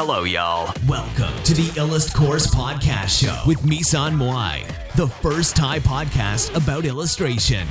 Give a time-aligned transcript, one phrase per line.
[0.00, 0.74] Hello, y'all.
[0.88, 6.82] Welcome to the Illust Course Podcast Show with Misan Moai, the first Thai podcast about
[6.92, 7.64] illustration.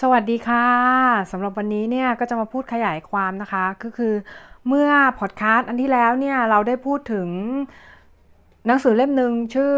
[0.00, 0.68] สวัสดีค่ะ
[1.30, 4.14] สำหรับวันนี้เนี่ยก็จะมาพูดขยายความนะคะก็คือ
[4.68, 7.28] เมื่อพอดแคสต์อันที่แล้วเนี่ยเราได้พูดถึง
[8.66, 9.76] หนังสือเล่มหนึ่งชื่อ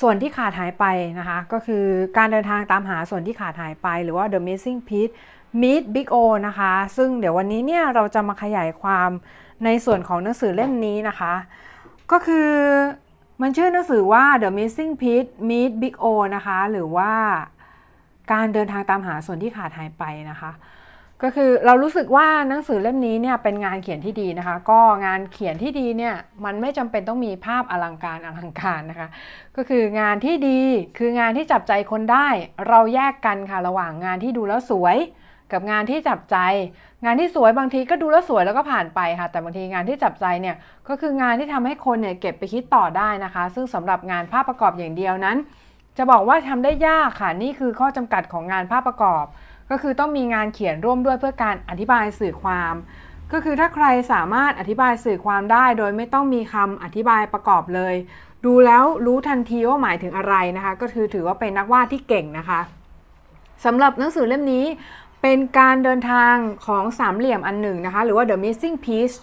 [0.00, 0.84] ส่วนที่ขาดหายไป
[1.18, 1.84] นะคะ ก็คือ
[2.16, 5.12] การเดินทางตามหาส่วนที่ขาดหายไป หรือว่า The Missing Piece
[5.60, 9.10] Meet Big O นะคะ ซึ่งเดี๋ยววันนี้เนี่ยเราจะมาขยายความ
[9.64, 11.32] ในส่วนของหนังสือเล่มนี้นะคะ
[12.10, 12.50] ก็คือ
[13.42, 16.04] มันชื่อหนังสือว่า The Missing Piece Meet Big O
[16.36, 17.12] นะคะ หรือว่า
[18.32, 20.50] การเดินทางตามหาส่วนที่ขาดหายไปนะคะ
[21.22, 29.08] ก็คือเรารู้สึกว่าหนังสือเล่มนี้เนี่ยเป็นงานเขียนที่ดีนะคะ ก็งานเขียนที่ดีเนี่ยมันไม่จำเป็นต้องมีภาพอลังการอลังการนะคะ
[29.56, 30.60] ก็คืองานที่ดี
[30.98, 32.28] คืองานที่จับใจคนได้
[32.68, 34.96] เราแยกกันค่ะระหว่างงานที่ดูแล้วสวย
[35.52, 36.36] กับงานที่จับใจ
[37.04, 40.56] งานที่สวยบางทีก็ดูแล้วสวยแล้วก็ผ่านไปค่ะ แต่บางทีงานที่จับใจเนี่ย
[40.88, 45.36] ก็คืองานที่ทำให้คนเนี่ยเก็บไปคิดต่อได้นะคะ ซึ่งสำหรับงานภาพประกอบอย่างเดียวนั้น
[45.98, 49.24] จะบอกว่าทำได้ยากค่ะนี่คือข้อจำกัดของงานภาพประกอบ
[49.70, 52.74] ก็คือต้องมีงานเขียนร่วมด้วยเพื่อการอธิบายสื่อความ
[53.32, 57.94] ก็คือถ้าใครสามารถอธิบายสื่อความได้ โดยไม่ต้องมีคำอธิบายประกอบเลย
[58.44, 62.60] ดูแล้วรู้ทันทีว่าหมายถึงอะไรนะคะ ก็คือถือว่าเป็นนักวาดที่เก่งนะคะ
[63.64, 64.64] สำหรับหนังสือเล่มนี้
[65.22, 66.34] เป็นการเดินทาง
[66.66, 69.16] ของสามเหลี่ยมอันหนึ่งนะคะ หรือว่า the missing piece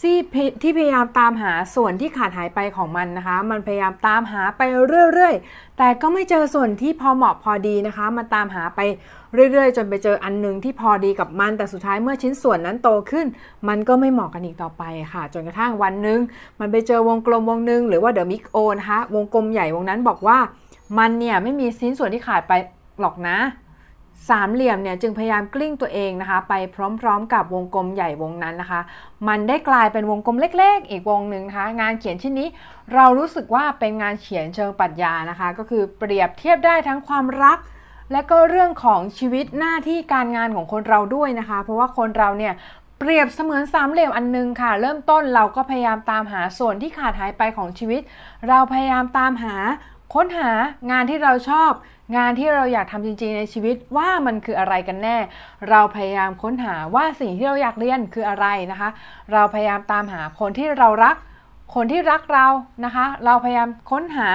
[0.00, 0.16] ที่
[0.62, 4.62] ที่พยายามตามหาส่วนที่ขาดหายไปของมันนะคะ มันพยายามตามหาไป
[5.12, 8.80] เรื่อยๆ แต่ก็ไม่เจอส่วนที่พอเหมาะพอดีนะคะ มันตามหาไป
[9.52, 13.26] เรื่อยๆ จนไปเจออันนึงที่พอดีกับมัน แต่สุดท้ายเมื่อชิ้นส่วนนั้นโตขึ้น
[13.68, 16.20] มันก็ไม่เหมาะกันอีกต่อไปค่ะ จนกระทั่งวันหนึ่ง
[16.60, 20.38] มันไปเจอวงกลมวงหนึ่งหรือว่าเดอะมิกโอนะคะ วงกลมใหญ่วงนั้นบอกว่า
[20.98, 22.52] มันเนี่ยไม่มีชิ้นส่วนที่ขาดไป
[23.00, 23.36] หรอกนะ
[24.28, 26.54] สามเหลี่ยมเนี่ยจึงพยายามกลิ้งตัวเองนะคะ ไป
[27.00, 28.80] พร้อมๆกับวงกลมใหญ่วงนั้นนะคะ
[29.28, 32.48] มันได้กลายเป็นวงกลมเล็ก ๆ อีกวงหนึ่งนะคะ งานเขียนชิ้นนี้
[32.94, 37.58] เรารู้สึกว่าเป็นงานเขียนเชิงปรัชญานะคะ ก็คือเปรียบเทียบได้ทั้งความรัก
[38.12, 42.54] และก็เรื่องของชีวิตหน้าที่การงานของคนเราด้วยนะคะ เพราะว่าคนเราเนี่ย
[42.98, 48.02] เปรียบเสมือนสามเหลี่ยมอันนึงค่ะ เริ่มต้นเราก็พยายามตามหาส่วนที่ขาดหายไปของชีวิต
[48.48, 49.56] เราพยายามตามหา
[50.14, 50.50] ค้นหา
[50.90, 51.72] งานที่เราชอบ
[52.16, 55.18] งานที่เราอยากทำจริงๆในชีวิตว่ามันคืออะไรกันแน่
[55.70, 58.90] เราพยายามค้นหาว่าสิ่งที่เราอยากเรียนคืออะไรนะคะ
[59.32, 61.16] เราพยายามตามหาคนที่เรารัก
[61.74, 62.46] คนที่รักเรา
[62.84, 64.28] นะคะ เราพยายามค้นหา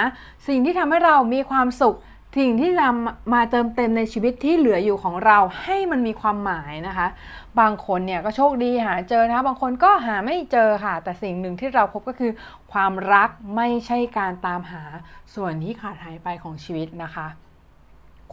[0.47, 1.95] สิ่งที่ทำให้เรามีความสุข
[2.37, 2.89] สิ่งที่จะ
[3.33, 7.07] มาเติมเต็มในชีวิตที่เหลืออยู่ของเราให้มันมีความหมายนะคะ
[7.59, 12.31] บางคนเนี่ยก็โชคดีหาเจอนะคะ บางคนก็หาไม่เจอค่ะ แต่สิ่งหนึ่งที่เราพบก็คือ
[12.71, 14.83] ความรักไม่ใช่การตามหา
[15.35, 17.27] ส่วนที่ขาดหายไปของชีวิตนะคะ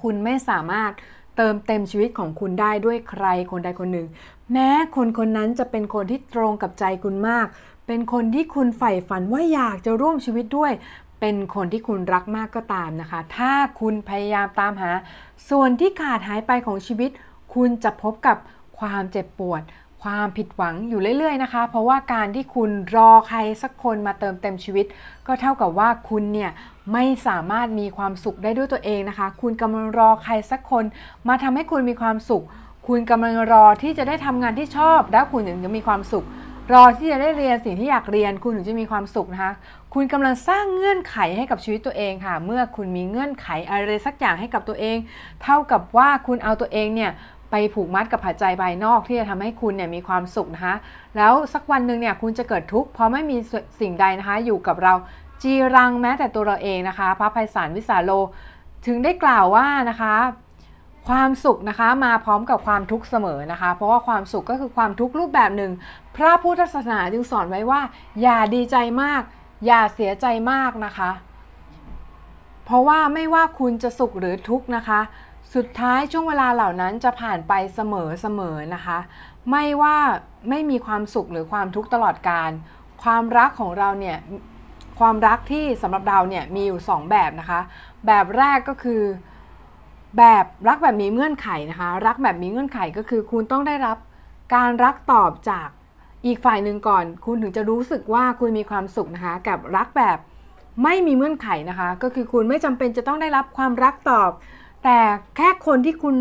[0.03, 0.92] คุณไม่สามารถ
[1.36, 4.06] เติมเต็มชีวิตของคุณได้ด้วยใครคนใดคนหนึ่ง
[4.53, 7.47] แม้คนคนนั้นจะเป็นคนที่ตรงกับใจคุณมาก
[7.86, 10.72] เป็นคนที่คุณใฝ่ฝันว่าอยากจะร่วมชีวิตด้วย
[11.26, 14.90] เป็นคนที่คุณรักมากก็ตามนะคะ ถ้าคุณพยายามตามหา
[15.50, 17.10] ส่วนที่ขาดหายไปของชีวิต
[17.54, 18.36] คุณจะพบกับ
[18.78, 19.62] ความเจ็บปวด
[20.02, 24.86] ความผิดหวังอยู่เรื่อยๆนะคะ เพราะว่าการที่คุณรอใครสักคนมาเติมเต็มชีวิต
[25.26, 26.50] ก็เท่ากับว่าคุณเนี่ย
[26.92, 30.84] ไม่สามารถมีความสุขได้ด้วยตัวเองนะคะ คุณกำลังรอใครสักคน
[31.28, 32.44] มาทำให้คุณมีความสุข
[32.88, 36.26] คุณกำลังรอที่จะได้ทำงานที่ชอบ แล้วคุณถึงจะมีความสุข
[36.72, 39.52] รอที่จะได้เรียนสิ่งที่อยากเรียนคุณถึงจะมีความสุขนะคะ
[39.94, 44.97] คุณกำลังสร้างเงื่อนไขให้กับชีวิตตัวเองค่ะ เมื่อคุณมีเงื่อนไขอะไรสักอย่างให้กับตัวเอง
[45.42, 47.10] เท่ากับว่าคุณเอาตัวเองเนี่ย
[47.50, 50.76] ไปผูกมัดกับปัจจัยภายนอกที่จะทำให้คุณเนี่ยมีความสุขนะคะ
[51.16, 53.36] แล้วสักวันหนึ่งเนี่ยคุณจะเกิดทุกข์เพราะไม่มี
[53.80, 54.94] สิ่งใดนะคะอยู่กับเรา
[55.42, 58.10] จีรังแม้แต่ตัวเราเองนะคะ พระภัยสารวิสาโล
[58.86, 60.14] ถึงได้กล่าวว่านะคะ
[61.09, 65.72] ความสุขนะคะมาพร้อมกับความทุกข์เสมอนะคะ เพราะว่าความสุขก็คือความทุกข์รูปแบบหนึ่ง
[66.16, 67.81] พระพุทธศาสนาจึงสอนไว้ว่า
[68.22, 69.22] อย่าดีใจมาก
[69.66, 71.10] อย่าเสียใจมากนะคะ
[72.65, 75.01] เพราะว่าไม่ว่าคุณจะสุขหรือทุกข์นะคะ
[75.54, 78.98] สุดท้ายช่วงเวลาเหล่านั้นจะผ่านไปเสมอเสมอนะคะ
[79.51, 79.97] ไม่ว่า
[80.48, 82.51] ไม่มีความสุขหรือความทุกข์ตลอดการ
[83.03, 84.18] ความรักของเราเนี่ย
[85.01, 87.60] ความรักที่สำหรับเราเนี่ยมีอยู่ 2 แบบนะคะ
[88.06, 89.03] แบบแรกก็คือ
[90.19, 93.97] แบบรักแบบมีเงื่อนไขนะคะ รักแบบมีเงื่อนไขก็คือ คุณต้องได้รับ
[94.55, 95.69] การรักตอบจาก
[96.27, 100.19] อีกฝ่ายหนึ่งก่อน คุณถึงจะรู้สึกว่าคุณมีความสุขนะคะ กับรักแบบ
[100.83, 104.31] ไม่มีเงื่อนไขนะคะ ก็คือคุณไม่จำเป็นจะต้องได้รับความรักตอบ
[104.84, 104.99] แต่
[105.37, 106.16] แค่คนที่คุณ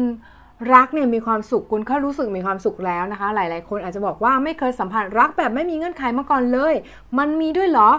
[0.74, 6.74] รักเนี่ยมีความสุขคุณก็รู้สึกมีความสุขแล้วนะคะ หลาย ๆ คนอาจจะบอกว่าไม่เคยสัมผัสรักแบบไม่มีเงื่อนไขมาก่อนเลย
[7.18, 7.90] มันมีด้วยเหรอ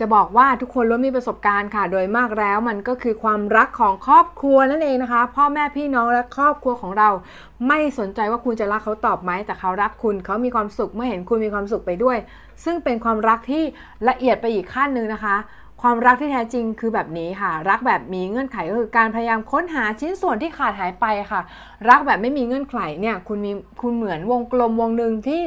[0.00, 7.08] จะบอกว่าทุกคนล้วนมีประสบการณ์ค่ะ โดยมากแล้วมันก็คือความรักของครอบครัวนั่นเองนะคะ พ่อแม่พี่น้องและครอบครัวของเรา
[7.68, 12.18] ไม่สนใจว่าคุณจะรักเขาตอบไหมแต่เขารักคุณเขามีความสุขเมื่อเห็นคุณมีความสุขไปด้วย
[12.64, 13.62] ซึ่งเป็นความรักที่
[14.08, 15.36] ละเอียดไปอีกขั้นหนึ่งนะคะ
[15.82, 21.40] ความรักที่แท้จริงคือแบบนี้ค่ะ รักแบบมีเงื่อนไขก็คือการพยายามค้นหาชิ้นส่วนที่ขาดหายไปค่ะ
[21.88, 25.42] รักแบบไม่มีเงื่อนไขเนี่ยคุณมีคุณเหมือนวงกลมวงหนึ่งที่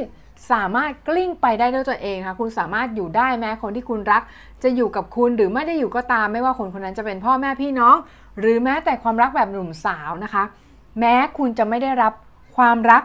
[0.52, 4.22] สามารถกลิ้งไปได้ด้วยตัวเองค่ะ คุณสามารถอยู่ได้แม้คนที่คุณรัก
[4.64, 7.96] จะอยู่กับคุณหรือไม่ได้อยู่ก็ตาม ไม่ว่าคนคนนั้นจะเป็นพ่อแม่พี่น้อง
[8.40, 10.44] หรือแม้แต่ความรักแบบหนุ่มสาวนะคะ
[11.00, 12.14] แม้คุณจะไม่ได้รับ
[12.58, 13.04] ความรัก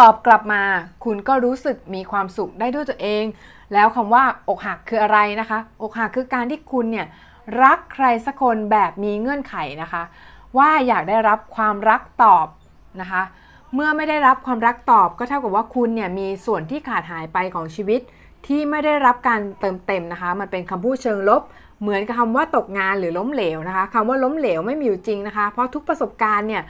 [0.00, 0.62] ตอบกลับมา
[1.04, 3.24] คุณก็รู้สึกมีความสุขได้ด้วยตัวเอง
[3.72, 7.06] แล้วคำว่าอกหักคืออะไรนะคะ อกหักคือการที่คุณเนี่ย
[7.62, 10.02] รักใครสักคนแบบมีเงื่อนไขนะคะ
[10.58, 12.46] ว่าอยากได้รับความรักตอบ
[13.00, 13.22] นะคะ
[13.74, 18.00] เมื่อไม่ได้รับความรักตอบก็เท่ากับว่าคุณเนี่ยมีส่วนที่ขาดหายไปของชีวิต
[18.46, 21.42] ที่ไม่ได้รับการเติมเต็มนะคะ มันเป็นคำพูดเชิงลบ
[21.82, 26.62] เหมือนกับคำว่าตกงานหรือล้มเหลวนะคะคำว่าล้มเหลวไม่มีอยู่จริงนะคะ เพราะทุกประสบการณ์เนี่ย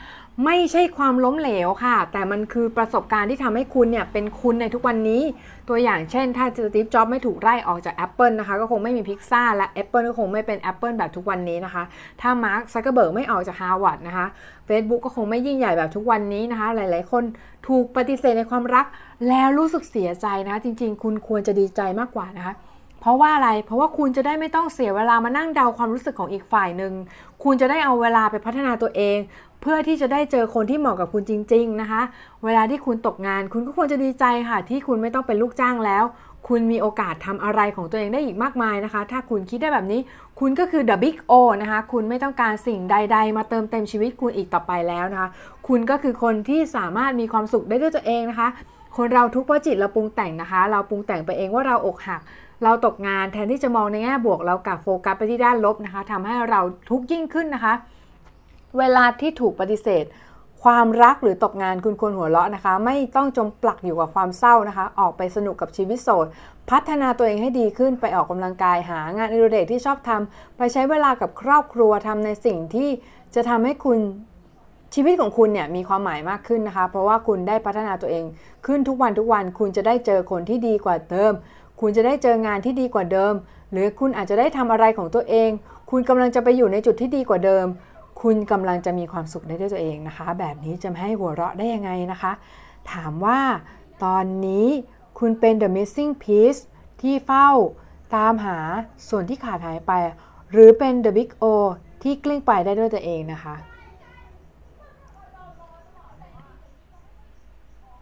[0.45, 5.21] ไม่ใช่ความล้มเหลวค่ะ แต่มันคือประสบการณ์ที่ทำให้คุณเนี่ยเป็นคุณในทุกวันนี้
[5.69, 11.83] ตัวอย่างเช่น ถ้าสตีฟจ็อบไม่ถูกไล่ออกจาก Apple นะคะ ก็คงไม่มีพิซซ่าและ Apple ก็คงไม่เป็น Apple แบบทุกวันนี้นะคะ
[12.21, 14.25] ถ้ามาร์คซักเกอร์เบิร์กไม่ออกจากฮาร์วาร์ดนะคะ
[14.67, 17.23] Facebook ก็คงไม่ยิ่งใหญ่แบบทุกวันนี้นะคะ หลายๆ คน
[17.67, 18.85] ถูกปฏิเสธในความรัก
[19.29, 22.53] แล้วรู้สึกเสียใจนะคะจริง ๆ คุณควรจะดีใจมากกว่านะคะ
[23.01, 26.93] เพราะว่าอะไร เพราะว่าคุณจะได้ไม่ต้องเสียเวลามานั่งเดาความรู้สึกของอีกฝ่ายหนึ่ง
[27.43, 29.17] คุณจะได้เอาเวลาไปพัฒนาตัวเอง
[29.61, 32.01] เพื่อที่จะได้เจอคนที่เหมาะกับคุณจริง ๆ นะคะ
[32.45, 36.03] เวลาที่คุณตกงาน คุณก็ควรจะดีใจค่ะ ที่คุณไม่ต้องเป็นลูกจ้างแล้ว
[36.47, 40.01] คุณมีโอกาสทำอะไรของตัวเองได้อีกมากมายนะคะ ถ้าคุณคิดได้แบบนี้
[40.39, 45.29] คุณก็คือ the big O นะคะ คุณไม่ต้องการสิ่งใด ๆ มาเติมเต็มชีวิตคุณอีกต่อไปแล้วนะคะ
[45.67, 48.47] คุณก็คือคนที่สามารถมีความสุขได้ด้วยตัวเองนะคะ
[48.97, 52.21] คนเราทุกข์เพราะจิตเราปรุงแต่งนะคะ เราปรุงแต่งไปเองว่าเราอกหัก
[52.63, 57.73] เราตกงานแทนที่จะมองในแง่บวกเรากลับโฟกัสไปที่ด้านลบนะคะทำให้เราทุกข์ยิ่งขึ้นนะคะ
[58.77, 60.05] เวลาที่ถูกปฏิเสธ
[60.63, 66.25] ความรักหรือตกงานคุณควรหัวเราะนะคะ ไม่ต้องจมปลักอยู่กับความเศร้านะคะ ออกไปสนุกกับชีวิตโสด
[66.69, 72.89] พัฒนาตัวเองให้ดีขึ้นไปออกกำลังกายหางานอดิเรกที่ชอบทำไปใช้เวลากับครอบครัวทำในสิ่งที่
[73.35, 73.99] จะทำให้คุณ
[74.95, 78.25] ชีวิตของคุณเนี่ยมีความหมายมากขึ้นนะคะ เพราะว่าคุณได้พัฒนาตัวเอง
[78.65, 81.33] ขึ้นทุกวันทุกวันคุณจะได้เจอคนที่ดีกว่าเดิม
[81.79, 83.33] คุณจะได้เจองานที่ดีกว่าเดิม
[83.71, 85.49] หรือคุณอาจจะได้ทำอะไรของตัวเอง
[85.91, 87.65] คุณกำลังจะไปอยู่ในจุดที่ดีกว่าเดิม
[88.21, 92.31] คุณกำลังจะมีความสุขได้ด้วยตัวเองนะคะ แบบนี้จะให้หัวเราะได้ยังไงนะคะ
[92.91, 93.39] ถามว่า
[94.03, 94.67] ตอนนี้
[95.19, 96.61] คุณเป็น the missing piece
[97.01, 97.49] ที่เฝ้า
[98.15, 98.57] ตามหา
[99.09, 99.91] ส่วนที่ขาดหายไป
[100.51, 101.45] หรือเป็น the big O
[102.03, 103.55] ที่กลิ้งไปได้ด้วยตัวเองนะคะ